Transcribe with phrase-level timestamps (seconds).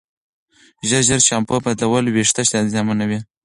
[0.87, 3.19] ژر ژر شامپو بدلول وېښتې زیانمنوي.